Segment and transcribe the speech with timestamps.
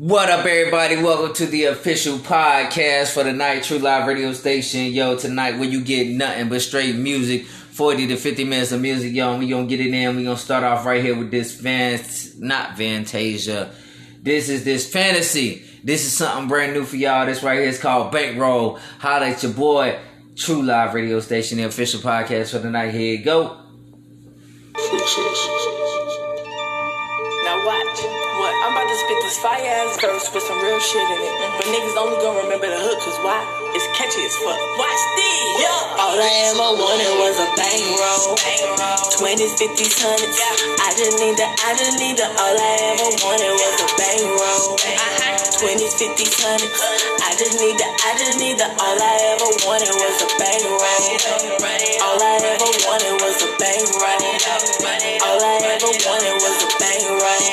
[0.00, 0.96] What up, everybody?
[0.96, 4.86] Welcome to the official podcast for the night True Live Radio Station.
[4.86, 9.12] Yo, tonight where you get nothing but straight music, 40 to 50 minutes of music,
[9.12, 9.32] yo.
[9.32, 10.16] And we gonna get it in.
[10.16, 12.00] We gonna start off right here with this fan,
[12.38, 13.74] not Fantasia.
[14.22, 15.66] This is this fantasy.
[15.84, 17.26] This is something brand new for y'all.
[17.26, 18.78] This right here is called Bankroll.
[19.00, 19.98] Holla at your boy,
[20.34, 22.94] True Live Radio Station, the official podcast for the night.
[22.94, 23.58] Here you go.
[27.44, 28.19] Now watch.
[28.50, 28.66] What?
[28.66, 31.34] I'm about to spit this fire ass verse with some real shit in it.
[31.56, 33.59] But niggas only gonna remember the hook, cause why?
[33.72, 34.58] It's catchy as fuck.
[34.78, 35.62] Watch this.
[35.62, 36.02] Yeah.
[36.02, 37.46] All I ever wanted was a.
[39.20, 40.38] 20s, 50s, 100s.
[40.80, 43.86] I just need the, I just need the, all I ever wanted was a.
[45.60, 46.72] 20s, 50s, 100s.
[47.20, 50.80] I just need the, I just need the, all I ever wanted was a bankroll.
[52.00, 54.24] All I ever wanted was a bankroll.
[55.20, 57.44] All I ever wanted was a bankroll.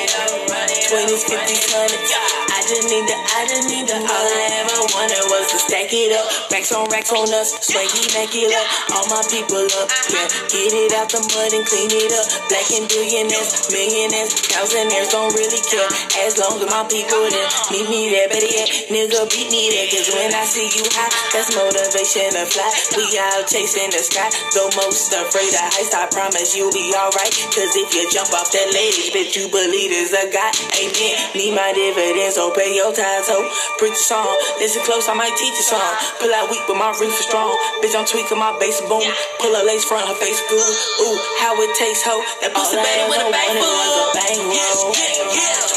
[0.88, 2.10] 20s, 50s, 100s.
[2.47, 5.88] I just need the, I just need the, all I ever wanted was to stack
[5.88, 6.28] it up.
[6.52, 8.66] Racks on racks on us, swaggy back it up.
[8.92, 10.28] All my people up, yeah.
[10.52, 12.28] Get it out the mud and clean it up.
[12.52, 15.88] Black and billionaires, millionaires, thousandaires don't really care.
[16.28, 19.88] As long as my people there, meet me there, better yet, nigga beat me there.
[19.88, 22.68] Cause when I see you high, that's motivation to fly.
[23.00, 25.96] We out chasing the sky, though most afraid of heights.
[25.96, 27.32] I promise you'll be alright.
[27.48, 30.52] Cause if you jump off that ledge, bitch, you believe there's a God.
[30.76, 31.16] Amen.
[31.32, 33.38] Need my dividends, so your tithes, ho.
[33.78, 34.26] Preach a song,
[34.58, 35.94] listen close, I might teach a song.
[36.18, 37.54] Pull out weak, but my reef is strong.
[37.78, 39.04] Bitch, I'm tweaking my bass boom.
[39.38, 40.58] Pull up lace front, her face good.
[41.06, 42.18] Ooh, how it tastes, ho.
[42.42, 44.90] That pussy better with a bang was a bang roll.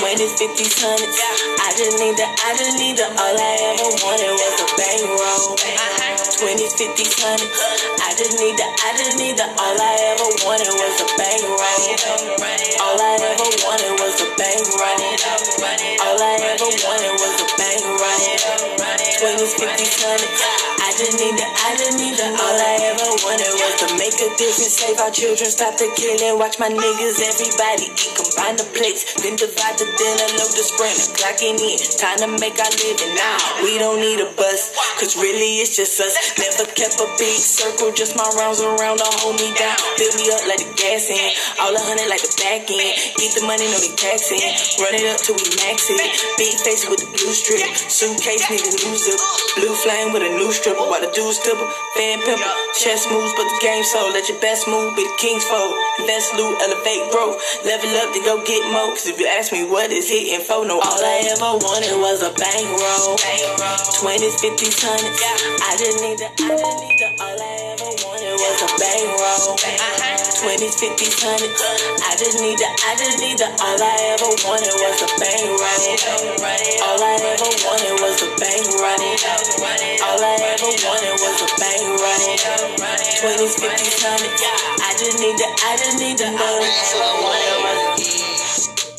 [0.01, 1.17] 20s, 50s, 100s.
[1.61, 5.05] I just need the, I just need the, all I ever wanted was a bang
[5.05, 5.53] roll.
[6.41, 7.53] 20s, 50s, 100s.
[8.01, 11.45] I just need the, I just need the, all I ever wanted was a bang
[11.45, 11.61] roll.
[12.81, 14.97] All I ever wanted was a bang roll.
[16.01, 18.71] All I ever wanted was a bang roll.
[19.21, 20.41] 20s, 50s, 100s.
[20.81, 23.87] I just need the, I just need the, all I ever wanted was to
[24.21, 28.67] a difference, save our children, stop the killing, watch my niggas, everybody eat, combine the
[28.77, 33.13] plates, then divide the dinner, load the sprinter, clocking in, time to make our living
[33.17, 33.37] now.
[33.65, 36.13] We don't need a bus, cause really it's just us.
[36.37, 39.77] Never kept a big circle, just my rounds around to hold me down.
[39.97, 42.93] Fill me up like the gas in, all a hundred like the back end.
[43.17, 44.41] Get the money, no be taxing.
[44.77, 45.97] Run it up till we max it.
[46.37, 49.17] Big face with the blue strip, suitcase need a new zip.
[49.57, 51.65] Blue flame with a new stripper, while the dudes stripper,
[51.97, 52.53] fan pimper.
[52.77, 55.71] Chess moves, but the game so let your best move be the king's fold.
[55.99, 57.31] Invest, loot, elevate, bro.
[57.63, 58.91] Level up to go get more.
[58.91, 62.19] Cause if you ask me what is hitting for, no, all I ever wanted was
[62.19, 63.15] a bankroll.
[63.15, 65.21] 20s, 50s, 100s.
[65.63, 69.55] I just need the, I just need the, all I ever wanted was a bankroll.
[69.55, 71.61] 20s, 50s, 100s.
[72.03, 75.61] I just need the, I just need the, all I ever wanted was a bankroll.
[76.83, 78.91] All I ever wanted was a bankroll.
[78.91, 82.75] All I ever wanted was a bankroll.
[83.21, 84.81] 20s, 50s, 100s.
[84.81, 86.17] I just need the, I just need
[87.21, 87.61] wanted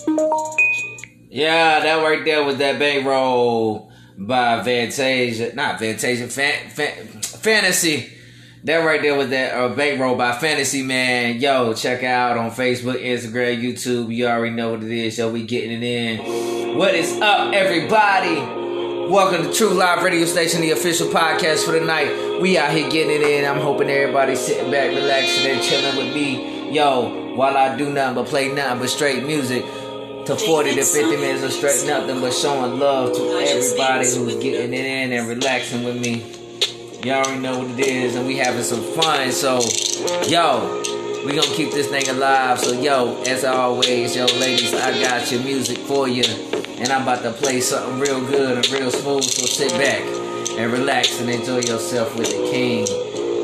[0.06, 5.54] was Yeah, that right there was that bankroll by Fantasia.
[5.54, 8.12] Not Fantasia, fan, fan, Fantasy.
[8.64, 11.41] That right there was that uh, bankroll by Fantasy Man.
[11.41, 14.14] Yo, check out on Facebook, Instagram, YouTube.
[14.14, 15.18] You already know what it is.
[15.18, 16.76] Yo, we getting it in.
[16.78, 18.61] What is up, everybody?
[19.12, 22.40] Welcome to True Live Radio Station, the official podcast for the night.
[22.40, 23.44] We out here getting it in.
[23.44, 26.72] I'm hoping everybody's sitting back, relaxing, and chilling with me.
[26.72, 29.64] Yo, while I do nothing but play nothing but straight music
[30.24, 34.72] to 40 to 50 minutes of straight nothing but showing love to everybody who's getting
[34.72, 36.24] it in and relaxing with me.
[37.04, 39.30] Y'all already know what it is, and we having some fun.
[39.30, 39.60] So,
[40.26, 40.82] yo,
[41.26, 42.60] we gonna keep this thing alive.
[42.60, 46.24] So, yo, as always, yo, ladies, I got your music for you,
[46.82, 49.22] and I'm about to play something real good and real smooth.
[49.22, 50.03] So sit back
[50.59, 52.87] and relax and enjoy yourself with the king,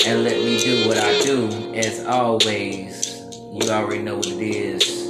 [0.05, 1.49] and let me do what I do.
[1.75, 3.23] As always,
[3.53, 5.09] you already know what it is.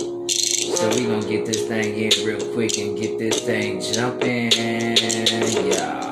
[0.79, 4.53] So we gonna get this thing in real quick and get this thing jumping.
[4.53, 6.08] Yeah.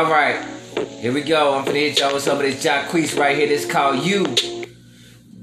[0.00, 0.42] All right,
[0.98, 1.52] here we go.
[1.52, 3.46] I'm finna hit y'all with some Jacquees right here.
[3.46, 4.24] This called You.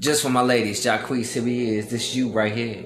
[0.00, 1.90] Just for my ladies, Jacquees, here he is.
[1.90, 2.84] This you right here.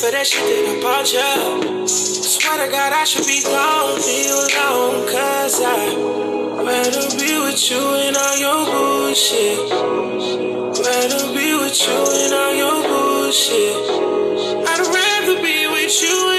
[0.00, 1.86] For that shit that I bought you.
[1.86, 5.94] Swear to God, I should be gone, be alone, cause I
[6.64, 9.58] rather be with you and all your bullshit.
[10.82, 13.76] Rather be with you and all your bullshit.
[14.66, 16.29] I'd rather be with you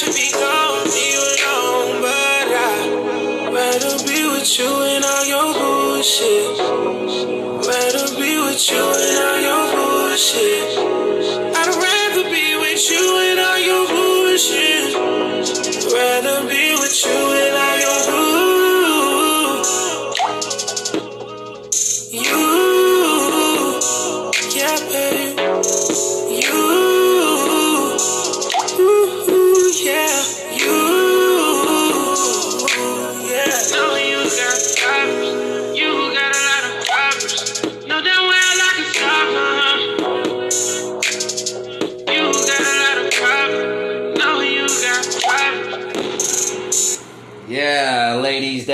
[0.00, 2.00] should be gone, be alone.
[2.00, 6.58] But I'd rather be with you and all your bullshit.
[7.68, 10.99] Rather be with you and all your bullshit.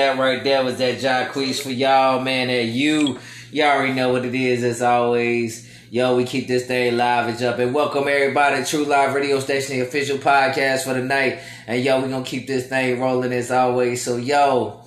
[0.07, 2.47] That right there was that Jacquees for y'all, man.
[2.47, 3.19] That you,
[3.51, 5.69] y'all already know what it is as always.
[5.91, 7.73] Yo, we keep this thing live and jumping.
[7.73, 11.41] Welcome everybody True Live Radio Station, the official podcast for the night.
[11.67, 14.05] And yo, we gonna keep this thing rolling as always.
[14.05, 14.81] So yo,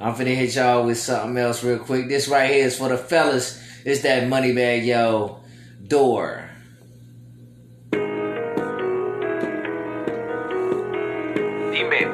[0.00, 2.08] I'm finna hit y'all with something else real quick.
[2.08, 3.62] This right here is for the fellas.
[3.84, 5.40] It's that money bag, yo.
[5.86, 6.48] Door.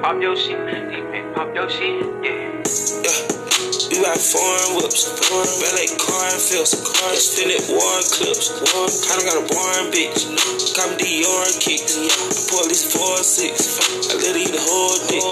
[0.09, 0.57] Pop your shit.
[0.91, 2.25] D-Man, pop your shit.
[2.25, 2.48] Yeah.
[2.69, 3.48] Yeah.
[3.87, 6.43] You got foreign whips, foreign ballet car and
[6.83, 8.51] car extended war clips.
[8.75, 10.27] War, kinda got a boring bitch.
[10.75, 11.95] Come Dior kicks.
[11.95, 12.11] I
[12.51, 13.79] pull these four six.
[14.11, 15.23] I let her eat the whole dick.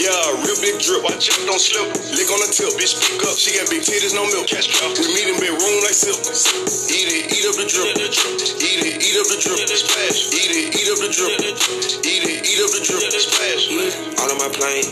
[0.00, 0.16] Yeah,
[0.48, 1.04] real big drip.
[1.04, 1.84] Watch out, don't slip.
[2.16, 2.96] Lick on the tip, bitch.
[3.04, 3.36] Pick up.
[3.36, 4.48] She got big titties, no milk.
[4.48, 4.88] Cash cow.
[4.96, 6.24] We meet in bedroom like silk.
[6.88, 8.00] Eat it, eat up the drip.
[8.00, 9.60] Eat it, eat up the drip.
[9.68, 10.32] Splash.
[10.32, 11.36] Eat it, eat up the drip.
[12.00, 13.12] Eat it, eat up the drip.
[13.12, 13.68] Splash.
[14.20, 14.88] All on my plane.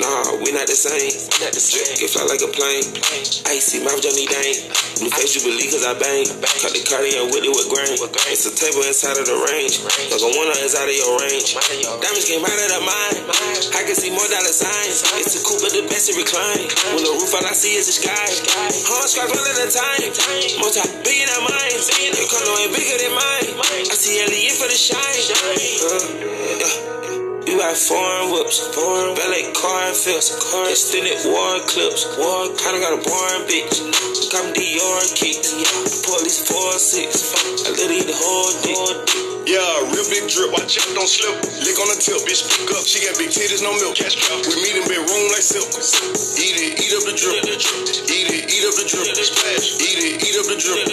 [0.00, 1.12] Nah, we not the same.
[1.44, 1.96] Not the same.
[2.00, 2.86] Get fly like like a plane.
[3.50, 4.70] Icy mouth, Johnny Dane.
[5.02, 6.22] New face you believe cause I bang.
[6.62, 7.98] Cut the cardio with it with grain.
[8.30, 9.82] It's a table inside of the range.
[9.82, 11.58] Cause one is out of your range.
[11.58, 13.18] Diamonds came out of the mine.
[13.74, 15.02] I can see more dollar signs.
[15.18, 16.70] It's a coupe, but the best to recline.
[16.94, 18.30] When the roof all I see is the sky.
[18.86, 20.06] Hard scratch one at a time.
[20.62, 21.78] Multi billion at mine.
[22.14, 23.58] Your color ain't bigger than mine.
[23.90, 25.18] I see Elliot for the shine.
[25.82, 25.98] Uh,
[26.62, 27.09] yeah.
[27.50, 32.78] You got foreign whips, foreign ballet car and fields, car extended war clips, war kinda
[32.78, 34.30] got a boring bitch.
[34.30, 35.50] Come Dior kicks,
[36.06, 37.34] police four six,
[37.66, 39.39] I literally the whole dick.
[39.50, 41.34] Yeah, real big drip, watch out, don't slip.
[41.66, 42.86] Lick on the tip, bitch, pick up.
[42.86, 43.98] She got big titties, no milk.
[43.98, 44.38] Cash cow.
[44.46, 45.66] We meet in bedroom like silk.
[46.38, 47.42] Eat it, eat up the drip.
[47.42, 49.10] Eat it, eat up the drip.
[49.10, 49.74] Splash.
[49.82, 50.86] Eat it, eat up the drip.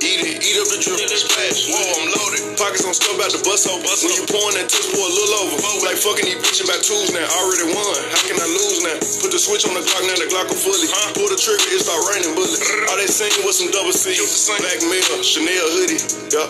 [0.00, 1.12] Eat it, eat up the drip.
[1.12, 1.68] Splash.
[1.68, 2.56] Whoa, I'm loaded.
[2.56, 3.84] Pockets on stub out the bus hole.
[3.84, 5.60] When you pouring that test pour a little over.
[5.84, 7.28] Like fucking these bitches by twos now.
[7.36, 8.00] Already won.
[8.16, 8.96] How can I lose now?
[9.20, 10.88] Put the switch on the Glock now, the Glock will fully.
[11.12, 12.64] Pull the trigger, it start raining bullets.
[12.88, 14.16] All they seen was some double C.
[14.56, 16.00] Black mirror, Chanel hoodie.
[16.32, 16.48] Yup.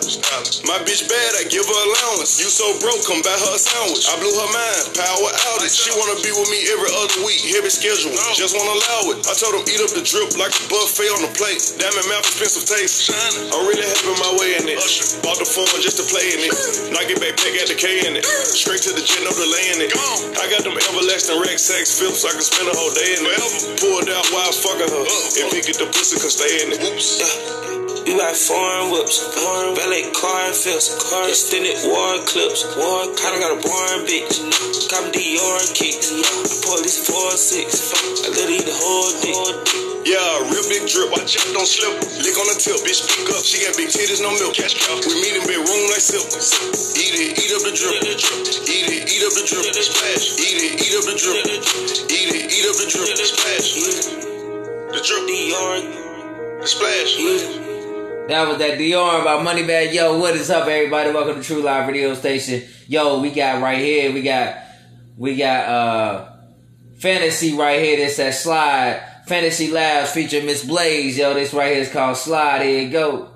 [0.70, 2.36] My bitch bad, I give her allowance.
[2.36, 4.04] You so broke, come buy her a sandwich.
[4.12, 5.72] I blew her mind, power outage.
[5.72, 8.12] She wanna be with me every other week, heavy schedule.
[8.36, 9.24] Just wanna allow it.
[9.24, 11.64] I told them eat up the drip like a buffet on the plate.
[11.80, 11.80] It,
[12.12, 13.08] mouth expensive taste.
[13.08, 14.84] I'm really having my way in it.
[15.24, 16.52] Bought the phone just to play in it.
[16.92, 18.28] Knock it back, pick at the K in it.
[18.28, 19.96] Straight to the jet, no delay in it.
[20.36, 23.40] I got them everlasting rack sex flips, I can spend a whole day in it.
[23.80, 25.04] Pulled out while fucking her.
[25.40, 26.80] If he get the pussy, can stay in it.
[28.10, 33.36] You got foreign whips, foreign valet car and fence, car extended war clips, war kinda
[33.42, 34.40] got a boring bitch.
[34.88, 36.08] Cop Dior kicks,
[36.64, 37.92] police four six.
[38.24, 39.90] I let eat the whole dick.
[40.06, 41.12] Yeah, real big drip.
[41.12, 41.92] Watch out, don't slip.
[42.24, 43.04] Lick on the tip, bitch.
[43.04, 43.44] Pick up.
[43.44, 44.54] She got big titties, no milk.
[44.54, 44.96] Cash cow.
[45.06, 46.26] We meet in bedroom like silk.
[46.96, 48.00] Eat it, eat up the drip.
[48.02, 49.70] Eat it, eat up the drip.
[49.70, 50.40] Splash.
[50.40, 51.46] Eat it, eat up the drip.
[52.10, 53.14] Eat it, eat up the drip.
[53.20, 53.68] Splash.
[54.90, 55.22] The drip.
[55.28, 57.69] Dior, The splash.
[58.30, 59.92] That was that Dior by Moneybag.
[59.92, 61.10] Yo, what is up, everybody?
[61.10, 62.62] Welcome to True Live Radio Station.
[62.86, 64.12] Yo, we got right here.
[64.12, 64.56] We got
[65.16, 66.32] we got uh
[66.98, 67.96] fantasy right here.
[67.96, 69.02] This that slide.
[69.26, 71.18] Fantasy Labs featuring Miss Blaze.
[71.18, 72.62] Yo, this right here is called Slide.
[72.62, 73.30] Here you go.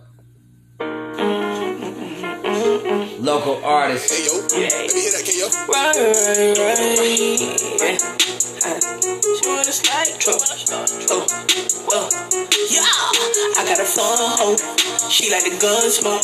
[3.19, 4.15] Local artist.
[4.15, 5.49] Hey yo, let me hear that, K yo.
[5.75, 5.97] right,
[6.55, 6.87] right,
[7.83, 7.99] right.
[9.43, 10.07] She wanna slide,
[11.11, 12.09] oh, oh,
[12.71, 12.83] yeah.
[13.57, 14.57] I got a phone hoe.
[15.09, 16.23] She like the gun smoke.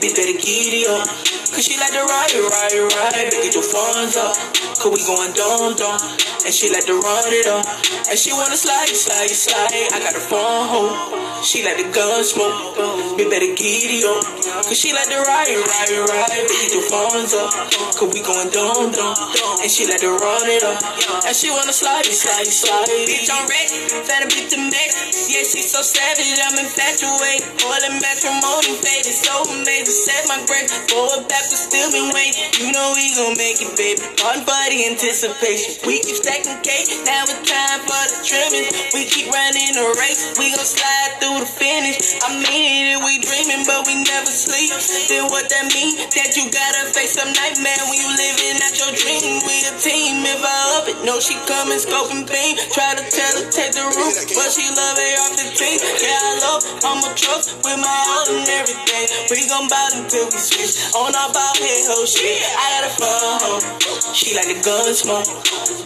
[0.00, 1.41] Bitch better get it up.
[1.52, 3.12] Cause she like to ride, ride, ride.
[3.12, 4.32] Better get your phones up.
[4.80, 6.00] Cause we going dumb, dumb.
[6.48, 7.62] And she like to run it up.
[8.08, 9.92] And she wanna slide, slide, slide.
[9.92, 11.44] I got a phone hoe.
[11.44, 12.72] She like the gun smoke.
[13.20, 14.24] Bitch better get it up.
[14.64, 16.30] Cause she like to ride, ride, ride.
[16.32, 17.52] Better get your phones up.
[18.00, 19.14] Cause we going dumb, dumb.
[19.60, 20.80] And she like to run it up.
[21.28, 22.88] And she wanna slide, slide, slide.
[23.04, 23.76] Bitch, I'm ready.
[24.08, 25.28] Fat a bitch to mess.
[25.28, 26.32] Yeah, she so savage.
[26.40, 27.44] I'm infatuated.
[27.68, 29.12] All the matrimony faded.
[29.12, 29.92] So amazing.
[29.92, 30.66] Set my grave.
[30.90, 32.38] Forward back, but still been waiting.
[32.60, 34.02] You know we gon' make it, baby.
[34.22, 35.82] One body anticipation.
[35.86, 36.86] We keep stacking cake.
[37.08, 38.68] Now it's time for the trimming.
[38.94, 40.38] We keep running the race.
[40.38, 42.20] We gon' slide through the finish.
[42.22, 44.70] I mean it, we dreaming, but we never sleep.
[45.10, 45.98] Then what that mean?
[46.14, 49.42] That you gotta face some nightmare when you living out your dream.
[49.42, 50.22] We a team.
[50.22, 52.54] If I up it, no, she coming, scoping beam.
[52.70, 55.78] Try to tell her take the roof, but she love it off the team.
[55.98, 59.06] Yeah, I love, I'm a trust with my all and everything.
[59.32, 60.94] We gon' ball until we switch.
[60.94, 62.42] On our head, ho shit.
[62.44, 63.92] I got a fun hoe.
[64.12, 65.24] She like the gun smoke.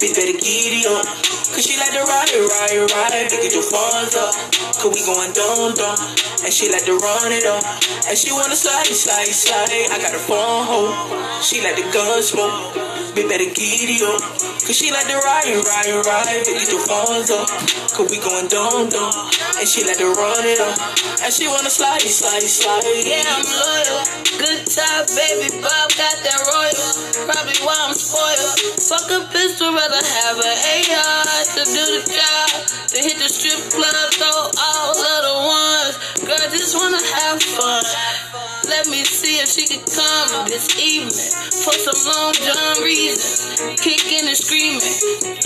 [0.02, 1.06] Bitch better it up.
[1.54, 3.28] Cause she like to ride, ride, ride.
[3.30, 4.34] To get your funds up.
[4.82, 5.96] Cause we going dumb, dumb.
[6.42, 7.62] And she like to run it up.
[8.10, 9.88] And she wanna slide, slide, slide.
[9.92, 10.92] I got a phone hoe.
[11.40, 12.74] She like the gun smoke.
[13.14, 14.20] Bitch better it up.
[14.66, 16.44] Cause she like to ride, ride, ride.
[16.44, 17.48] To get your funds up.
[17.94, 19.14] Cause we going dumb, dumb.
[19.56, 20.76] And she like to run it up.
[21.22, 22.84] And she wanna slide, slide, slide.
[23.00, 24.26] Yeah, I'm loyal.
[24.36, 25.35] Good time, baby.
[25.36, 27.28] Bob got that royal.
[27.28, 28.56] Probably why I'm spoiled.
[28.88, 32.48] Fuck a pistol, rather have an AR to do the job.
[32.88, 35.94] To hit the strip club, throw all of the ones.
[36.24, 38.55] Girl, just wanna have fun.
[38.66, 41.14] Let me see if she can come this evening
[41.62, 43.46] for some long john reasons.
[43.78, 44.82] Kicking and screaming,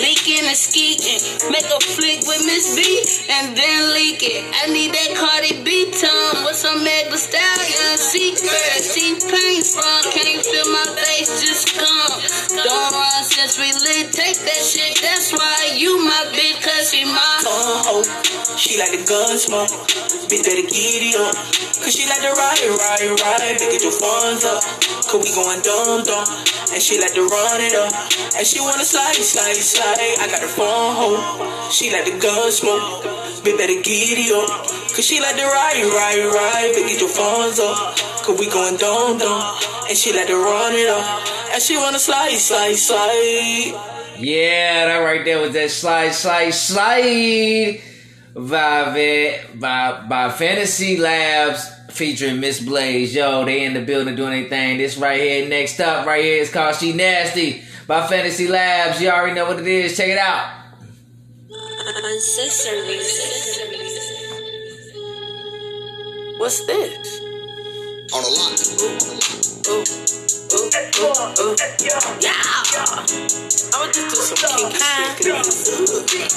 [0.00, 1.20] leaking and skeeting.
[1.52, 2.80] Make a flick with Miss B
[3.28, 4.40] and then leak it.
[4.64, 8.80] I need that Cardi B tongue with some Meg Thee Stallion secret.
[8.88, 12.16] T-Pain from can't feel my face, just come.
[12.56, 14.96] Don't run since we lit, take that shit.
[15.04, 18.04] That's why you my bitch, cause she my gun hoe.
[18.56, 19.70] She like the gun smoke.
[20.28, 21.34] Bitch better get it up.
[21.80, 23.58] Cause she like to ride, ride, ride.
[23.58, 24.62] To get your funds up.
[25.10, 26.26] Cause we going dumb, dumb.
[26.70, 27.90] And she like to run it up.
[28.36, 30.16] And she wanna slide, slide, slide.
[30.22, 31.70] I got her phone hoe.
[31.70, 33.02] She like the gun smoke.
[33.42, 34.48] Bitch better it up.
[34.94, 36.70] Cause she like to ride, ride, ride.
[36.74, 37.96] To get your funds up.
[38.22, 39.42] Cause we going dumb, dumb.
[39.88, 41.26] And she like to run it up.
[41.52, 43.74] And she wanna slide, slide, slide.
[44.18, 47.89] Yeah, that right there was that slide, slide, slide
[48.34, 53.14] by Ve- by by Fantasy Labs featuring Miss Blaze.
[53.14, 54.78] Yo, they in the building doing their thing.
[54.78, 59.00] This right here, next up, right here is called She Nasty by Fantasy Labs.
[59.00, 59.96] You already know what it is.
[59.96, 60.56] Check it out.
[66.38, 67.20] What's this?
[68.12, 68.60] On a lot.
[68.80, 68.98] Oh,
[69.68, 69.99] oh, oh.
[70.52, 70.58] Yeah.
[73.72, 75.30] I'ma just do some kinky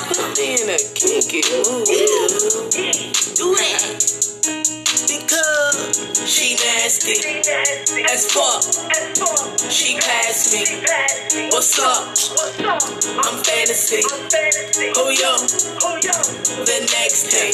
[0.08, 1.88] Put me in a kinky mood.
[3.36, 4.33] Do
[5.13, 5.24] it.
[5.24, 7.13] Because she nasty.
[7.22, 8.63] nasty as fuck.
[9.70, 10.63] She passed me.
[11.50, 12.13] What's up?
[13.25, 14.01] I'm fantasy.
[14.93, 15.34] Who yo?
[16.63, 17.51] The next day.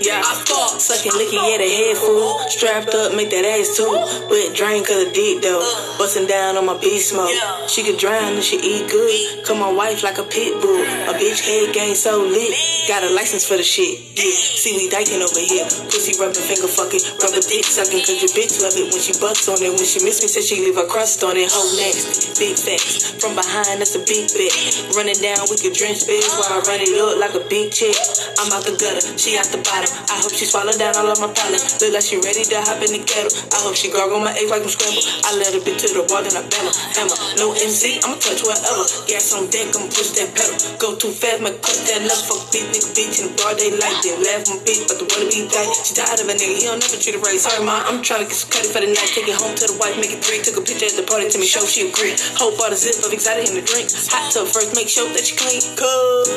[0.00, 0.80] Yeah, I fuck.
[0.80, 2.38] Sucking, licking, yeah, the head full.
[2.48, 3.90] Strapped up, make that ass too.
[4.30, 5.60] Wet drain, cause the deep though.
[5.60, 5.98] Uh.
[5.98, 7.30] Busting down on my beast smoke.
[7.68, 9.44] She could drown and she eat good.
[9.46, 10.80] Come my wife like a pit bull.
[10.80, 12.54] A bitch head game so lit.
[12.88, 14.00] Got a license for the shit.
[14.16, 15.64] Yeah, see we dyking over here.
[15.88, 18.02] Pussy rubbing, finger fucking, rubber dick sucking.
[18.02, 19.70] Cause your bitch love it when she busts on it.
[19.70, 21.46] When she miss me, said she leave a crust on it.
[21.50, 23.14] Whole nasty, big facts.
[23.22, 24.50] From behind, that's a big bet.
[24.98, 27.94] Running down, we could drench beds while I run it up like a big chick.
[28.42, 29.90] I'm out the gutter, she out the bottom.
[30.10, 31.78] I hope she swallow down all of my problems.
[31.78, 33.30] Look like she ready to hop in the kettle.
[33.54, 35.06] I hope she gargle my eggs like I'm scrambled.
[35.22, 36.74] I let her bitch to the wall, then I bell her.
[36.98, 38.84] Hammer, no MC, I'ma touch whatever.
[39.06, 40.56] Gas on deck, I'ma push that pedal.
[40.80, 42.26] Go too fast, my cut that left.
[42.26, 45.04] Fuck big nigga bitch in the bar, they like Then laugh my bitch, but the
[45.04, 45.70] wanna be tight.
[45.84, 47.36] She tired of a nigga, he don't never treat her right.
[47.36, 49.12] Sorry, ma, I'm trying to get some credit for the night.
[49.12, 50.40] Take it home to the wife, make it three.
[50.40, 52.16] Took a picture at the party to me, show she agree.
[52.40, 53.92] Whole bought a zip of excited in the drink.
[54.08, 55.60] Hot tub first, make sure that she clean.
[55.76, 56.28] Cause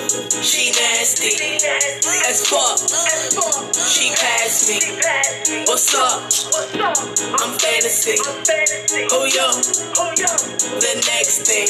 [0.43, 1.31] she nasty
[2.27, 2.75] as fuck.
[3.73, 4.77] She passed me.
[5.65, 6.27] What's up?
[7.39, 8.19] I'm fantasy.
[8.19, 9.47] Who yo?
[10.83, 11.67] The next thing.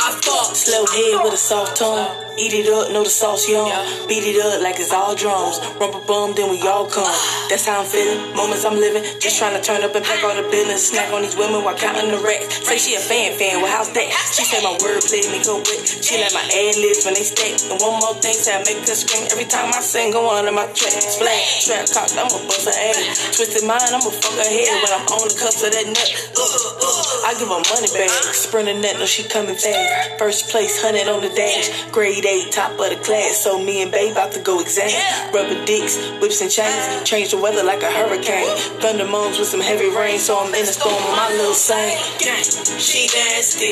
[0.00, 0.56] I fuck.
[0.56, 2.31] Slow head with a soft tongue.
[2.40, 3.68] Eat it up, know the sauce young.
[4.08, 5.60] Beat it up like it's all drums.
[5.76, 7.04] Rumble bum, then we all come.
[7.52, 8.32] That's how I'm feeling.
[8.32, 9.04] Moments I'm living.
[9.20, 10.88] Just trying to turn up and pack all the business.
[10.88, 12.64] Snack on these women while counting the racks.
[12.64, 13.60] Say she a fan fan.
[13.60, 14.08] Well, how's that?
[14.32, 15.84] She said my word play me go wet.
[15.84, 17.52] She like my ad libs when they stack.
[17.68, 20.16] And one more thing, say I make her scream every time I sing.
[20.16, 21.04] Go on in my track.
[21.04, 23.36] Splash, trap cock, I'ma bust her ass.
[23.36, 26.10] Twisted mind, I'ma fuck her head when I'm on the cups of that nut.
[26.32, 28.08] Uh, I give her money back.
[28.32, 30.16] Sprinting net, no she coming fast.
[30.16, 31.68] First place, hundred on the dash.
[31.92, 33.38] Grade A, top of the class.
[33.42, 34.88] So me and babe about to go exam.
[35.32, 37.02] Rubber dicks, whips and chains.
[37.04, 38.46] Change the weather like a hurricane.
[38.80, 41.98] Thunder moans with some heavy rain, so I'm in the storm with my little saint.
[42.78, 43.70] She nasty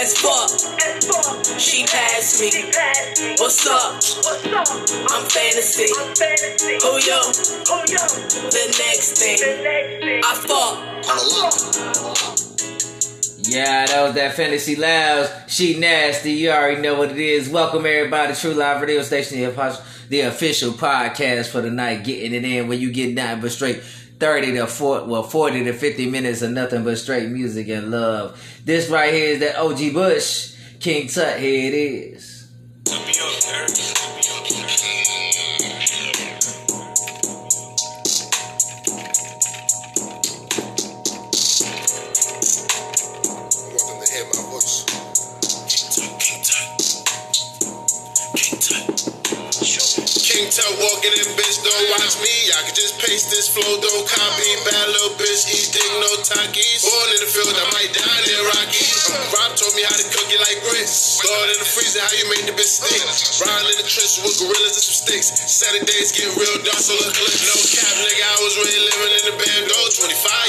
[0.00, 0.50] as fuck.
[1.58, 2.50] She passed me.
[3.38, 4.00] What's up?
[5.10, 5.88] I'm fantasy.
[6.82, 7.20] Who yo?
[8.50, 9.38] The next thing.
[10.24, 12.07] I fuck.
[13.50, 15.30] Yeah, that was that Fantasy Labs.
[15.50, 16.32] She nasty.
[16.32, 17.48] You already know what it is.
[17.48, 22.04] Welcome everybody True Live Radio Station, the official podcast for the night.
[22.04, 25.72] Getting it in when you get nothing but straight 30 to 40, well, 40 to
[25.72, 28.38] 50 minutes of nothing but straight music and love.
[28.66, 30.54] This right here is that OG Bush.
[30.78, 32.48] King Tut, here it is.
[50.48, 52.32] Tut walking in, bitch, don't watch me.
[52.56, 54.48] I can just paste this flow, don't copy.
[54.64, 56.88] Bad little bitch, eat dick, no takis.
[56.88, 58.80] Born in the field, I might die there, Rocky.
[59.28, 61.20] Rob told me how to cook it like grits.
[61.20, 63.04] Stored in the freezer, how you make the bitch stick.
[63.44, 65.28] Riding in the trenches with gorillas and some sticks.
[65.36, 67.36] Saturdays get real dark, so look clip.
[67.44, 69.76] No cap, nigga, I was really living in the bando.
[70.00, 70.47] 25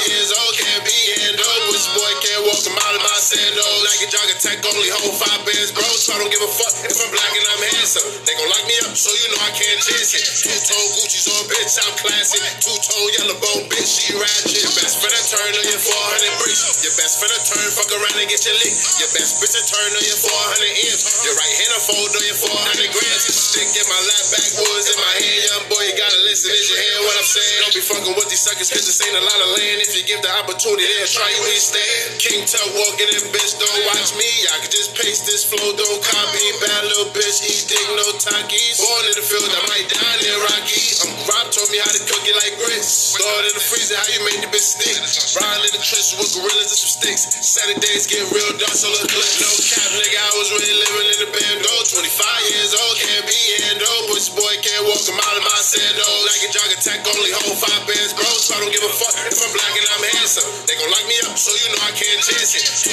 [3.36, 3.70] a.
[3.80, 5.84] Like a jog attack, only hold five bands, bro.
[5.84, 8.06] So I don't give a fuck if I'm black and I'm handsome.
[8.26, 10.24] They gon' lock me up, so you know I can't chance it.
[10.24, 12.42] Two tone Gucci's on, bitch, I'm classic.
[12.64, 14.62] Two tone yellow bone, bitch, she ratchet.
[14.62, 16.62] Your best friend, I turn on your 400 bricks.
[16.82, 18.74] Your best friend, I turn, fuck around and get your lick.
[18.98, 21.02] Your best bitch, I turn on your 400 M's.
[21.26, 23.22] Your right hand, I fold on your 400 grams.
[23.30, 25.38] Stick in my lap, backwoods in my hand.
[25.50, 27.56] Young boy, you gotta listen, is you hear what I'm saying?
[27.62, 29.78] Don't be fucking with these suckers, cause this ain't a lot of land.
[29.84, 32.06] If you give the opportunity, they'll try you where you stand.
[32.16, 34.28] King Tut walking in, bitch, don't watch me.
[34.54, 36.46] I can just paste this flow, don't copy.
[36.64, 38.80] Bad little bitch, eat dick, no takis.
[38.80, 40.80] Born in the field, I might die near Rocky.
[41.04, 43.16] Um, Rob told me how to cook it like grits.
[43.16, 44.96] Stored in the freezer, how you make the bitch stick.
[45.36, 47.22] Riding in the trenches with gorillas and some sticks.
[47.44, 49.04] Saturdays get real dark, so look.
[49.10, 51.72] No cap, nigga, I was really living in the bando.
[51.90, 54.02] 25 years old, can't be handled.
[54.08, 56.22] But boy can't walk a mile in my sandals.
[56.24, 58.28] Like a jog attack, only hold five bands, bro.
[58.38, 60.48] So I don't give a fuck if I'm black and I'm handsome.
[60.64, 62.89] They gon' lock me up, so you know I can't chance it.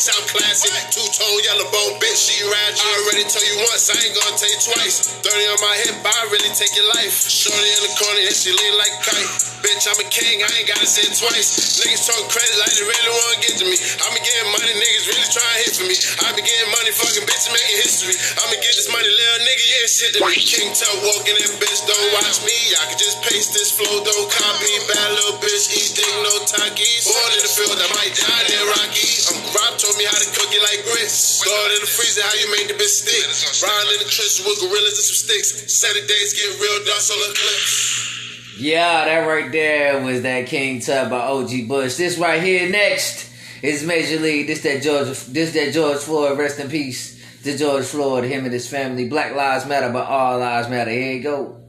[0.00, 0.72] Bitch, I'm classic.
[0.96, 2.80] Two tone yellow bone, bitch, she ratchet.
[2.80, 5.12] I already told you once, I ain't gonna tell you twice.
[5.12, 7.12] 30 on my hip, I really take your life.
[7.28, 9.28] Shorty in the corner, and she lean like kite.
[9.60, 11.84] Bitch, I'm a king, I ain't gotta say it twice.
[11.84, 13.76] Niggas talk credit like they really wanna get to me.
[13.76, 15.96] I be getting money, niggas really to hit for me.
[16.24, 18.16] I be getting money, fucking bitches making history.
[18.40, 20.32] I'ma get this money, little nigga, yeah, shit to me.
[20.40, 22.56] King Tut walking in, bitch, don't watch me.
[22.80, 24.72] I can just paste this flow, don't copy.
[24.88, 27.04] Bad little bitch, eat dick, no takis.
[27.04, 29.08] Born in the field, I might die there, Rocky.
[29.28, 31.42] I'm Rob told me how to cook it like grits.
[31.42, 33.26] Stored in the freezer, how you make the bitch stick.
[33.66, 35.50] Riding in the trenches with gorillas and some sticks.
[35.74, 38.56] Saturdays get real so look clips.
[38.60, 41.96] Yeah, that right there was that King Tut by OG Bush.
[41.96, 44.46] This right here next is Major League.
[44.46, 45.08] This that George.
[45.26, 46.38] This that George Floyd.
[46.38, 49.08] Rest in peace to George Floyd, him and his family.
[49.08, 50.90] Black Lives Matter, but all lives matter.
[50.90, 51.59] Here you go.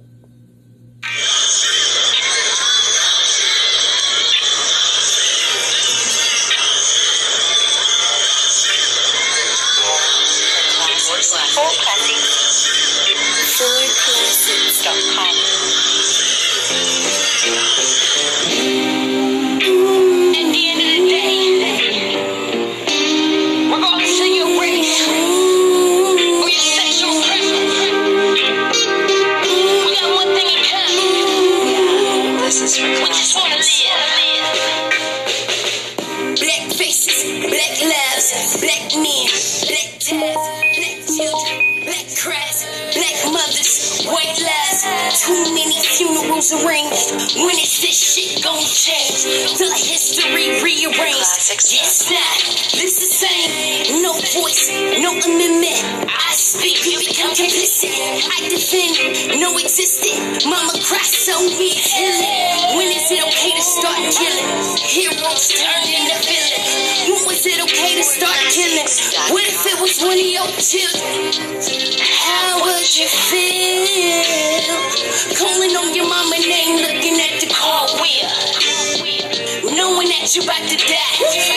[80.31, 80.95] You about to die.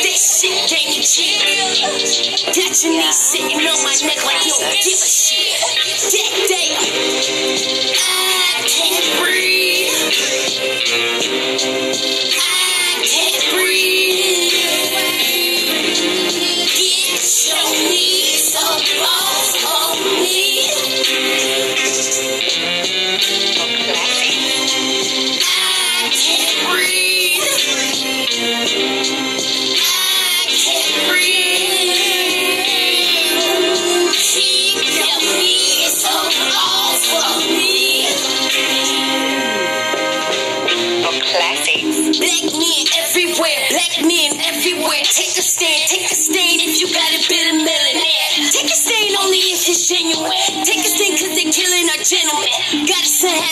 [0.03, 2.43] That shit gave me chills.
[2.51, 5.63] Catching me sitting on my neck like you don't give a shit.
[6.11, 6.75] That day,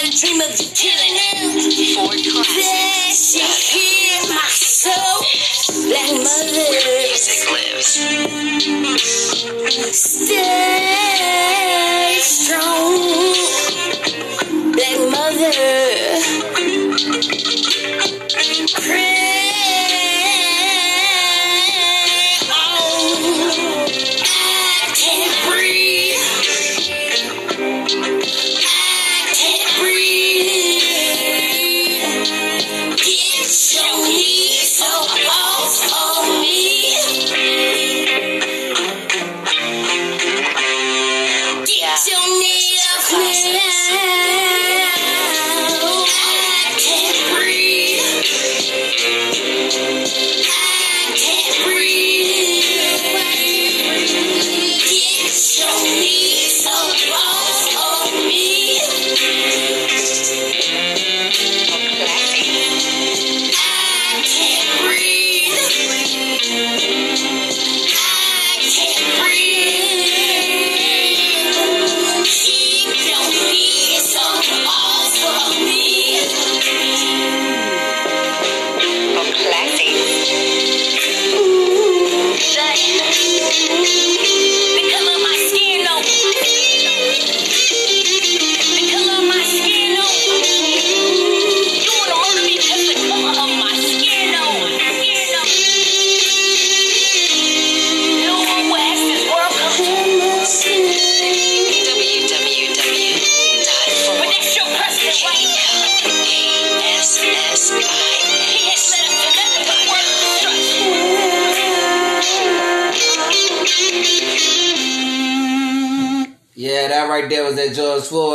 [0.03, 0.42] Got a son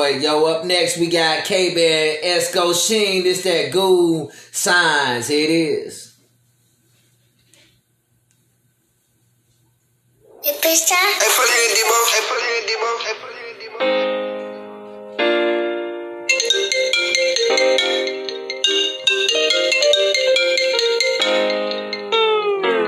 [0.08, 0.24] George Floyd.
[0.24, 3.24] Yo, up next we got K Bear Esco Sheen.
[3.24, 5.28] This that goo signs.
[5.28, 6.16] Here it is.
[10.44, 11.98] Hey, put it in Debo.
[12.12, 12.90] Hey, put it in Debo.
[13.04, 13.56] Hey, put it in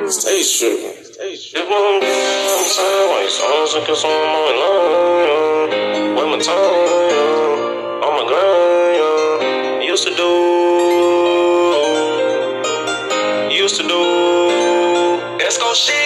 [0.04, 0.12] Debo.
[0.12, 0.42] Stay
[1.52, 3.40] Shit won't be on sideways.
[3.42, 6.16] I'm sick of on my line.
[6.16, 9.84] when my time, on my grind.
[9.84, 10.30] Used to do,
[13.52, 14.02] used to do.
[15.40, 15.99] Let's go shit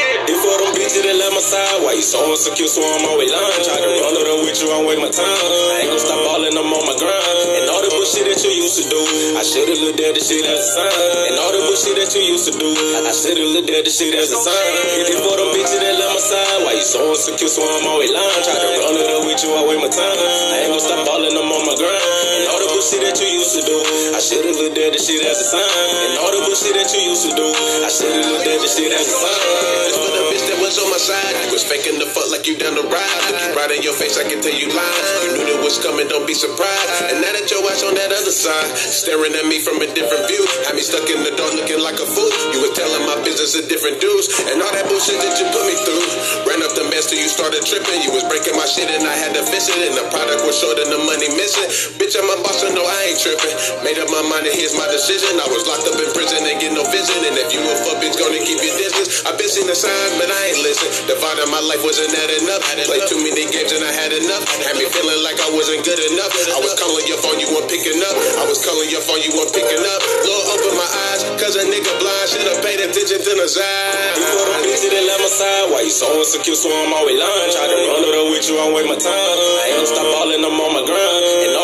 [1.54, 3.62] side, why you so insecure, so I'm always lying.
[3.62, 5.30] Try to run it up with you, I waste my time.
[5.30, 7.38] I ain't gon' stop balling, I'm on my grind.
[7.62, 9.02] And all the bullshit that you used to do,
[9.38, 11.30] I should've looked at the shit as a sign.
[11.30, 14.18] And all the bullshit that you used to do, I should've looked at the shit
[14.18, 14.74] as a sign.
[14.98, 17.86] If it for them bitches that left my side, why you so insecure, so I'm
[17.86, 18.42] always lying.
[18.42, 20.18] Try to run it up with you, I waste my time.
[20.18, 22.33] I ain't gon' stop balling, I'm on my grind.
[22.44, 23.80] And all the bullshit that you used to do,
[24.12, 25.64] I should've looked at the shit as a sign.
[25.64, 28.92] And all the bullshit that you used to do, I should've looked at the shit
[28.92, 29.96] as a sign.
[30.12, 31.40] The bitch that was on my side.
[31.48, 33.22] You was faking the fuck like you down the ride.
[33.32, 35.04] Look right in your face, I can tell you lying.
[35.24, 37.16] You knew that was coming, don't be surprised.
[37.16, 40.28] And now that your ass on that other side, staring at me from a different
[40.28, 42.28] view, had me stuck in the dark looking like a fool.
[42.52, 45.64] You was telling my business to different dudes, and all that bullshit that you put
[45.64, 46.04] me through.
[46.44, 48.04] Ran up the mess till you started tripping.
[48.04, 50.60] You was breaking my shit and I had to fix it, and the product was
[50.60, 51.70] short and the money missing.
[51.96, 53.56] Bitch, I'm a boss, so no, I ain't tripping.
[53.86, 55.38] Made up my mind and here's my decision.
[55.38, 58.02] I was locked up in prison and get no vision, and if you a fuck
[58.02, 59.22] bitch, gonna keep your distance.
[59.28, 60.89] I've been seeing the signs, but I ain't listen.
[61.34, 62.62] Of my life wasn't that enough.
[62.86, 64.46] Played too many games and I had enough.
[64.62, 66.30] Had me feeling like I wasn't good enough.
[66.30, 68.15] I was calling your phone, you weren't picking up.
[68.38, 70.00] I was calling your phone, you weren't picking up.
[70.22, 74.13] Lord, open my eyes, cause a nigga blind should've paid attention to the signs.
[74.22, 77.17] You for the bitch that left my side, why you so insecure, so I'm always
[77.17, 77.50] lying.
[77.50, 79.10] Try to run up with you, I waste my time.
[79.10, 81.24] I ain't stop balling, I'm on my grind.
[81.50, 81.62] And all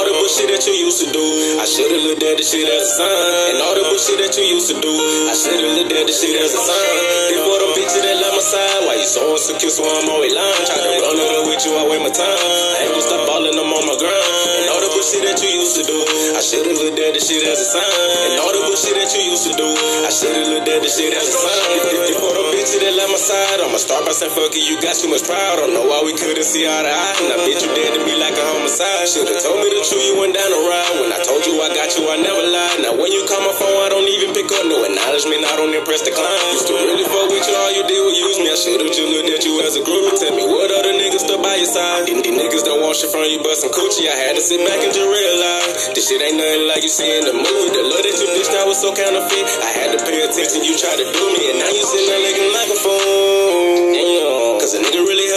[0.59, 1.23] that you used to do,
[1.55, 3.55] I should've looked at the shit as a sign.
[3.55, 6.35] And all the bullshit that you used to do, I should've looked at the shit
[6.35, 7.31] as a sign.
[7.31, 10.35] You for the bitch that left my side, why you so insecure, so I'm always
[10.35, 10.65] lying.
[10.67, 12.35] Try to run up with you, I waste my time.
[12.75, 14.48] I ain't gon' stop balling, I'm on my grind.
[14.69, 15.97] And all the bullshit that you used to do,
[16.37, 17.89] I should've looked at the shit as a sign.
[18.29, 21.09] And all the bullshit that you used to do, I should've looked at the shit
[21.09, 21.89] as a sign.
[21.89, 24.61] If, if for the bitch that left my side, I'ma start by saying fuck it,
[24.61, 25.57] you got too much pride.
[25.57, 27.17] Don't know why we couldn't see eye to eye.
[27.17, 29.09] I bet you dead to me like a homicide.
[29.09, 31.01] Should've told me the truth, you went down the ride.
[31.01, 32.85] When I told you I got you, I never lied.
[32.85, 34.69] Now when you call my phone, I don't even pick up.
[34.69, 36.45] No acknowledgement, I don't impress the client.
[36.53, 38.53] Used to really fuck with you, all you did was use me.
[38.53, 40.13] I should've just looked at you as a group.
[40.13, 42.05] Tell me what other niggas stood by your side.
[42.05, 44.05] These niggas don't want shit from you, but some coochie.
[44.05, 47.07] I had to sit back and just realize this shit ain't nothing like you see
[47.07, 47.71] in the movie.
[47.71, 49.45] The love that you bitch now was so counterfeit.
[49.61, 52.23] I had to pay attention, you tried to do me, and now you sitting there
[52.25, 54.59] looking like a fool.
[54.59, 55.28] Cause a nigga really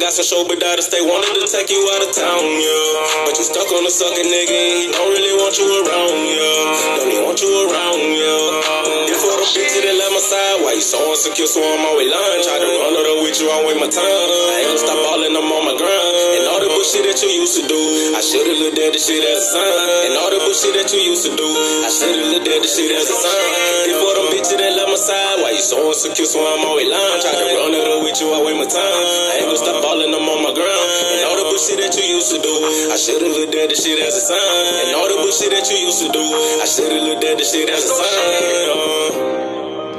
[0.00, 3.28] got some show, daughter stay wanted to take you out of town, yeah.
[3.28, 6.96] But you stuck on a sucker nigga, he don't really want you around, yeah.
[6.96, 9.12] Don't even want you around, yeah.
[9.12, 12.08] If for the bitch that left my side, why you so insecure, so I'm always
[12.08, 12.40] lying.
[12.40, 14.08] Try to run up with you, I waste my time.
[14.08, 16.20] I ain't stop balling, I'm on my grind.
[16.40, 17.80] And all the bullshit that you used to do,
[18.16, 19.76] I should've looked at the shit as a sign.
[20.08, 21.48] And all the bullshit that you used to do,
[21.84, 23.52] I should've looked at the shit as a sign.
[23.92, 26.88] If for them bitches that left my side, why you so insecure, so I'm always
[26.88, 27.20] lying.
[27.20, 28.80] Try to run up with you, I waste my time.
[28.80, 31.18] I ain't gonna stop balling, I'm on my grind.
[31.18, 32.54] And all the bullshit that you used to do,
[32.94, 34.86] I should've looked at the shit as a sign.
[34.86, 37.68] And all the bullshit that you used to do, I should've looked at the shit
[37.68, 38.38] as a sign.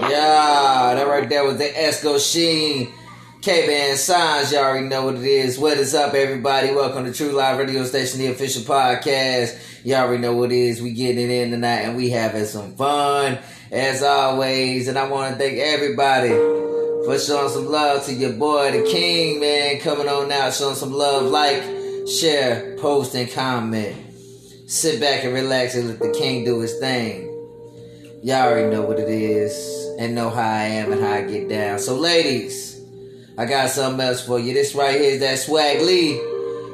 [0.10, 2.94] Yeah, that right there was the Esco Sheen.
[3.42, 5.58] K-Band Signs, y'all already know what it is.
[5.58, 6.72] What is up, everybody?
[6.72, 9.60] Welcome to True Live Radio Station, the official podcast.
[9.84, 10.80] Y'all already know what it is.
[10.80, 13.40] We getting it in tonight and we having some fun,
[13.72, 14.88] as always.
[14.88, 16.71] And I want to thank everybody
[17.06, 20.94] for showing some love to your boy, the King, man, coming on out, showing some
[20.94, 21.26] love.
[21.26, 21.64] Like,
[22.08, 23.96] share, post, and comment.
[24.68, 27.28] Sit back and relax and let the King do his thing.
[28.24, 31.50] Y'all already know what it is and know how I am and how I get
[31.50, 31.80] down.
[31.80, 32.80] So, ladies,
[33.38, 34.54] I got something else for you.
[34.54, 36.20] This right here is that Swag Lee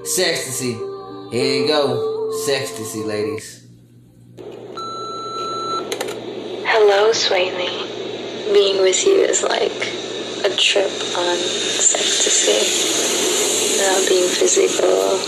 [0.03, 1.31] Sextasy.
[1.31, 2.31] Here you go.
[2.47, 3.65] Sextasy, ladies.
[6.65, 8.53] Hello, Swaley.
[8.53, 10.06] Being with you is like
[10.45, 12.57] a trip on ecstasy.
[13.77, 15.19] Without being physical,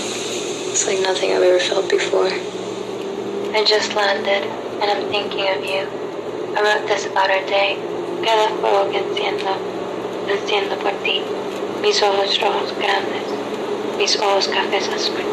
[0.71, 2.29] it's like nothing I've ever felt before.
[3.55, 4.43] I just landed
[4.81, 5.87] and I'm thinking of you.
[6.55, 7.77] I wrote this about our day.
[8.23, 9.55] Cada fuego que enciendo,
[10.27, 11.23] enciendo por ti.
[11.81, 13.27] Mis ojos rojos grandes,
[13.97, 15.23] mis ojos cafés azul.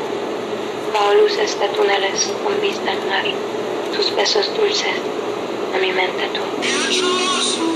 [0.92, 3.24] Bajo luces de túneles con vista al mar,
[3.94, 4.96] tus besos dulces,
[5.74, 7.75] a mi mente tú.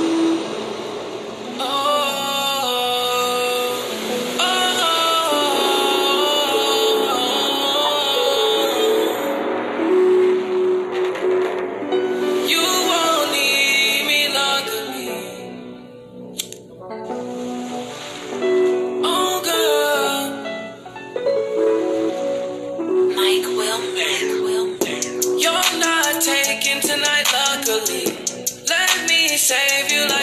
[29.50, 30.19] Save you like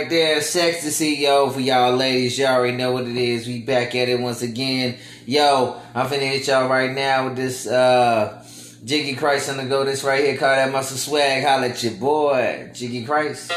[0.00, 0.40] right there.
[0.40, 2.36] Sex to see yo for y'all ladies.
[2.38, 3.46] Y'all already know what it is.
[3.46, 4.96] We back at it once again.
[5.26, 8.42] Yo, I'm finna hit y'all right now with this uh
[8.84, 9.84] Jiggy Christ on the go.
[9.84, 11.44] This right here, call that muscle swag.
[11.44, 13.52] Holla at your boy, Jiggy Christ.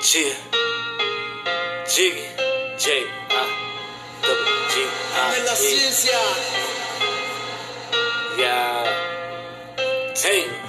[0.00, 0.34] Chill.
[1.86, 2.26] Jiggy.
[2.78, 3.06] J.
[3.30, 3.46] I.
[4.22, 4.44] W.
[4.72, 4.74] G.
[5.14, 5.16] I.
[5.62, 5.64] E.
[8.42, 8.84] Yeah.
[10.16, 10.65] Hey.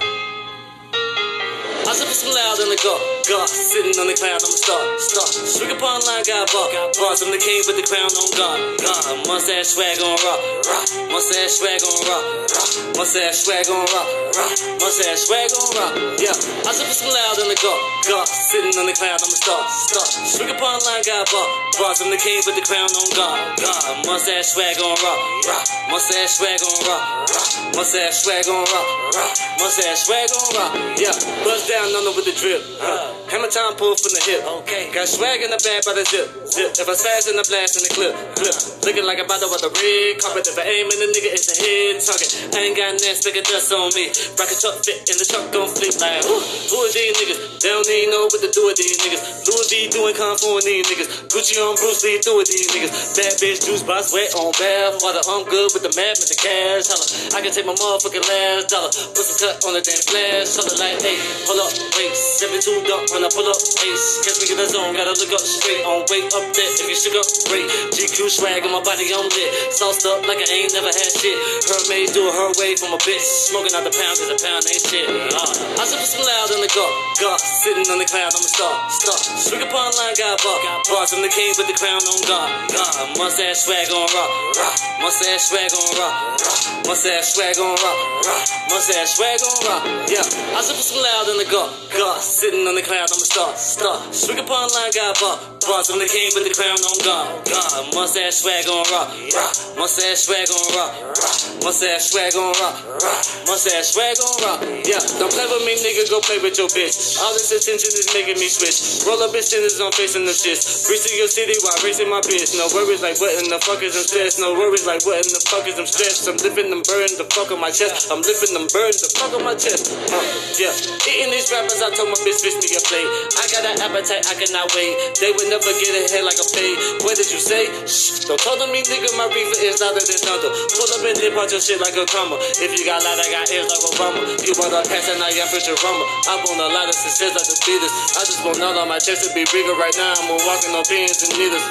[1.87, 2.99] I sip some loud in the car,
[3.31, 5.23] God, sitting on the cloud, I'm a star, star.
[5.47, 6.67] Swing upon line, got bar,
[6.99, 9.23] bars, I'm the king with the crown on God, God.
[9.23, 10.87] Mustache swag on rock, rock.
[11.07, 12.71] Mustache swag on rock, rock.
[12.91, 14.66] Mustache swag on rock, rock.
[14.79, 16.35] Mustache swag on rock, yeah.
[16.65, 19.61] I sip some loud in the car, God, sitting on the cloud, I'm a star,
[19.89, 20.07] star.
[20.25, 21.47] Swing upon line, got bar,
[21.81, 24.05] bars, I'm the king with the crown on God, God.
[24.05, 25.65] Mustache swag on rock, rock.
[25.89, 27.49] Mustache swag on rock, rock.
[27.75, 28.87] Mustache swag on rock,
[29.17, 29.33] rock.
[29.59, 31.13] Mustache swag on rock, yeah.
[31.43, 32.61] Bust down on it with the drip.
[32.77, 33.13] Huh.
[33.27, 34.43] Hammer time pull from the hip.
[34.63, 34.91] Okay.
[34.91, 36.27] Got swag in the bag by the zip.
[36.47, 36.71] Zip.
[36.75, 38.13] If I spaz in the blast in the clip.
[38.39, 38.55] Flip.
[38.87, 40.47] Looking like a bottle with a red carpet.
[40.47, 42.29] If I aim in the nigga, it's a head target.
[42.55, 44.11] I ain't got nothing of dust on me.
[44.39, 46.35] Rock a truck fit in the truck gon' flip like who?
[46.35, 47.39] Who are these niggas?
[47.63, 49.47] They don't even know what to do with these niggas.
[49.47, 51.31] Louis V doing kung fu with these niggas.
[51.31, 53.15] Gucci on Bruce Lee through with these niggas.
[53.15, 54.99] Bad bitch juice box wet on bath.
[54.99, 56.91] Water I'm good with the map with the cash.
[56.91, 57.05] Holla.
[57.33, 58.91] I can take my motherfucking last dollar.
[59.15, 60.51] Put some cut on the damn flash.
[60.59, 62.11] Holla like hey, hold up, wait.
[62.11, 64.07] Seven two dump when I pull up ace.
[64.27, 65.81] Catch me in the zone, gotta look up straight.
[65.87, 67.67] On wait up there, if you shook up, great.
[67.95, 69.49] GQ swag on my body, I'm lit.
[69.71, 71.37] Sauced up like I ain't never had shit.
[71.71, 73.23] Her made do her way from a bitch.
[73.49, 75.05] Smoking out the pound, cause a pound ain't shit.
[75.05, 76.89] Uh, I sip some loud in the car.
[77.21, 78.73] God, sitting on the cloud, I'm a star.
[78.89, 79.17] Star.
[79.37, 80.57] Swing upon line, got bar.
[80.89, 82.49] Bars from the king with the crown on God.
[82.73, 84.31] God, mustache swag on rock.
[84.57, 84.77] Rock.
[85.03, 86.15] Mustache swag on rock.
[86.41, 86.61] Rock.
[86.87, 87.97] Mustache swag on rock.
[88.25, 88.45] Rock.
[88.73, 89.83] Mustache swag on rock.
[90.09, 91.69] Yeah, I sip some loud in the car.
[91.93, 93.53] God, sitting on the cloud, I'm a star.
[93.57, 93.97] Star.
[94.13, 95.56] Swing upon line, got bar.
[95.67, 97.43] From the king with the crown on God.
[97.43, 99.11] God, mustache swag on rock.
[99.35, 99.51] Rock.
[99.75, 100.95] Mustache swag on rock.
[100.95, 101.35] Rock.
[101.59, 102.75] Mustache swag on rock.
[102.87, 103.23] Rock.
[103.51, 104.59] Mustache swag on rock.
[104.87, 106.07] Yeah, don't play with me, nigga.
[106.07, 107.19] Go play with your bitch.
[107.19, 109.03] All this attention is making me switch.
[109.03, 110.87] Roll up bitch is I'm facing the shits.
[110.87, 112.55] Reaching your city while racing my bitch.
[112.55, 114.39] No worries like what in the fuck is I'm stressed.
[114.39, 116.31] No worries like what in the fuck is I'm stressed.
[116.31, 118.07] I'm lifting them burns the fuck on my chest.
[118.07, 119.91] I'm lifting them burns the fuck on my chest.
[119.91, 120.15] Uh,
[120.63, 120.71] yeah,
[121.11, 121.83] eating these rappers.
[121.83, 123.09] I told my bitch fish me a plate.
[123.35, 124.95] I got an appetite I cannot wait.
[125.19, 126.77] They would never never get ahead like a fade.
[127.01, 127.65] What did you say?
[127.89, 129.09] Shh, don't talk to me, nigga.
[129.17, 130.53] My reefer is louder than thunder.
[130.53, 132.37] Pull up and dip out your shit like a comma.
[132.61, 134.21] If you got loud, I got ears like Obama.
[134.45, 136.05] You want a pass and I am Richard Rummer.
[136.29, 137.93] I'm on a lot of success like the Beatles.
[138.13, 140.13] I just want out on my chest to be bigger right now.
[140.13, 141.65] I'm walking on pins and needles.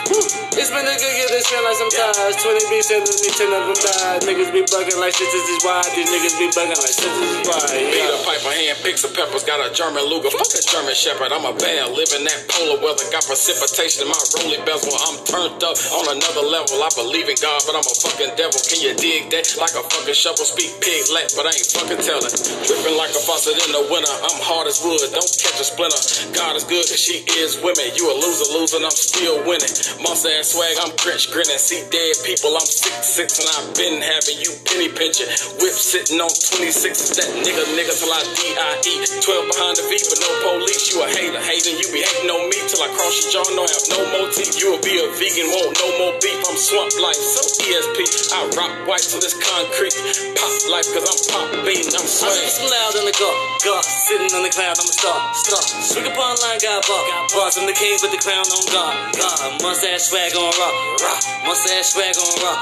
[0.59, 2.35] It's been a good year, this feel like some ties.
[2.43, 4.19] 20 B sending me 10 of them died.
[4.27, 5.85] Niggas be bugging like shit, this is why.
[5.95, 7.63] These niggas be bugging like shit, this is why.
[7.77, 8.17] Yeah.
[8.17, 10.33] a pipe, a hand picks of peppers, got a German Luger.
[10.35, 13.05] Fuck a German Shepherd, I'm a bear, living that polar weather.
[13.13, 14.97] Got precipitation in my rolling bezel.
[15.05, 16.81] I'm turned up on another level.
[16.81, 18.57] I believe in God, but I'm a fucking devil.
[18.65, 19.53] Can you dig that?
[19.61, 22.33] Like a fucking shovel, speak pig lack, but I ain't fucking telling.
[22.65, 24.09] Dripping like a faucet in the winter.
[24.09, 26.01] I'm hard as wood, don't catch a splinter.
[26.33, 27.93] God is good, cause she is women.
[28.01, 29.69] You a loser, losing, I'm still winning.
[30.01, 31.61] Monster ass swag, I'm Grinch grinning.
[31.61, 35.29] See dead people, I'm six six, and I've been having you penny pinching.
[35.61, 38.95] Whip sitting on 26, that nigga nigga till I D-I-E.
[39.21, 40.89] 12 behind the V, but no police.
[40.97, 43.66] You a hater, hating, you be hating on me till I cross your jaw, no
[43.69, 44.57] have no more teeth.
[44.57, 46.41] You will be a vegan, won't no more beef.
[46.49, 47.99] I'm swamp life, so ESP.
[48.33, 49.93] I rock white till it's concrete.
[50.39, 52.55] Pop life, cause I'm pop beating, I'm I'm swaying.
[52.55, 53.35] some loud in the car,
[53.67, 55.63] God, sitting on the cloud, I'm a star, star.
[55.83, 57.03] Swing upon line, got bar,
[57.35, 59.59] bars, I'm the king, but the clown on God, God.
[59.59, 61.23] Mustache swag on rock, rock.
[61.51, 62.61] Mustache swag on rock.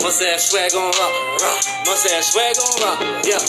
[0.00, 1.60] Mustache swag on rock, rock.
[1.84, 2.98] Mustache swag on rock,
[3.28, 3.44] yeah.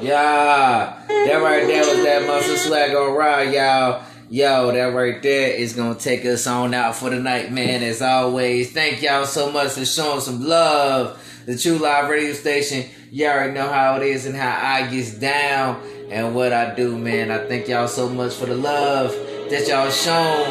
[0.00, 4.06] Yeah, that right there was that muscle swag on raw, y'all.
[4.32, 7.82] Yo, that right there is gonna take us on out for the night, man.
[7.82, 11.22] As always, thank y'all so much for showing some love.
[11.44, 12.88] The True Live Radio Station.
[13.10, 16.96] You already know how it is and how I gets down and what I do,
[16.96, 17.30] man.
[17.30, 19.10] I thank y'all so much for the love
[19.50, 20.46] that y'all shown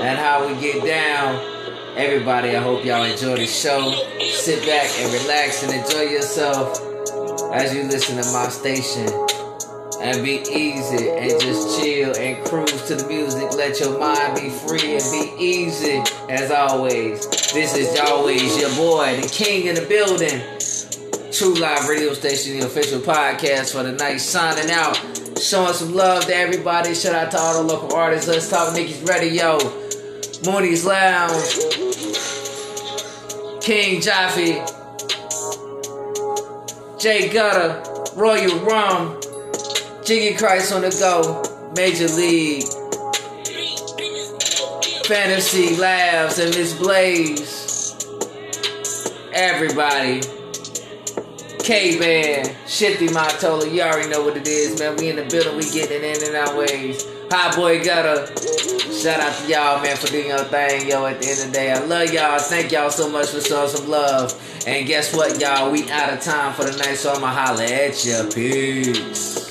[0.00, 1.34] and how we get down.
[1.96, 3.90] Everybody, I hope y'all enjoy the show.
[4.20, 6.78] Sit back and relax and enjoy yourself
[7.52, 9.33] as you listen to my station.
[10.04, 13.54] And be easy and just chill and cruise to the music.
[13.54, 16.02] Let your mind be free and be easy.
[16.28, 20.42] As always, this is always your boy, the king in the building.
[21.32, 24.18] True Live Radio Station, the official podcast for the night.
[24.18, 24.94] Signing out,
[25.40, 26.94] showing some love to everybody.
[26.94, 28.28] Shout out to all the local artists.
[28.28, 29.58] Let's talk Nicky's Radio,
[30.44, 31.32] Mooney's Lounge,
[33.62, 34.62] King Jaffe,
[36.98, 37.82] Jay Gutter,
[38.14, 39.18] Royal Rum,
[40.04, 41.42] Jiggy Christ on the go,
[41.74, 42.64] Major League,
[45.06, 47.96] Fantasy Labs, and Miss Blaze.
[49.32, 50.20] Everybody.
[51.60, 54.96] K Band, Shifty Matola, you already know what it is, man.
[54.96, 57.06] We in the building, we getting in and out ways.
[57.30, 58.26] Hot Boy Gutter,
[58.92, 61.06] shout out to y'all, man, for doing your thing, yo.
[61.06, 62.38] At the end of the day, I love y'all.
[62.38, 64.38] Thank y'all so much for showing some love.
[64.66, 65.70] And guess what, y'all?
[65.70, 68.28] We out of time for the night, so I'ma holler at ya.
[68.34, 69.43] Peace.